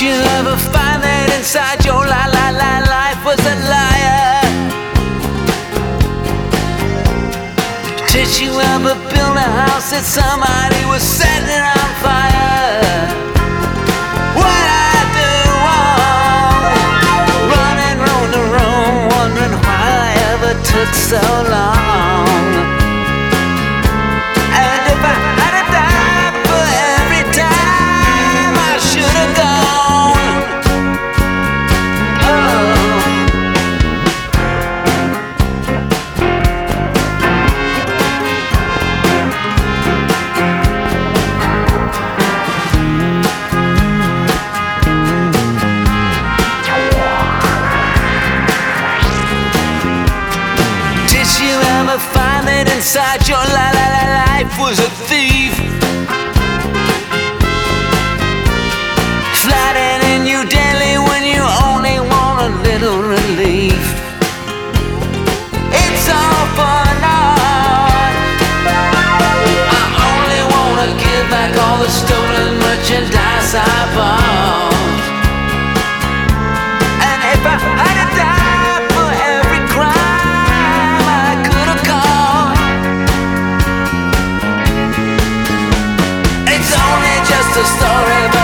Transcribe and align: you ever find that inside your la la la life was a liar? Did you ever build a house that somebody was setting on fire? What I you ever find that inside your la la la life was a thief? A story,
you 0.00 0.14
ever 0.38 0.56
find 0.56 1.02
that 1.02 1.28
inside 1.36 1.84
your 1.84 2.06
la 2.06 2.24
la 2.30 2.46
la 2.60 2.72
life 2.86 3.20
was 3.24 3.40
a 3.42 3.56
liar? 3.72 4.42
Did 8.12 8.30
you 8.38 8.52
ever 8.74 8.94
build 9.10 9.36
a 9.36 9.48
house 9.62 9.90
that 9.90 10.06
somebody 10.06 10.82
was 10.86 11.02
setting 11.02 11.64
on 11.74 11.90
fire? 12.04 13.10
What 14.38 14.64
I 14.70 14.88
you 51.40 51.54
ever 51.78 51.98
find 51.98 52.46
that 52.48 52.66
inside 52.74 53.26
your 53.28 53.38
la 53.38 53.66
la 53.76 53.86
la 53.94 54.04
life 54.26 54.52
was 54.58 54.78
a 54.78 54.90
thief? 55.06 55.54
A 87.60 87.64
story, 87.64 88.37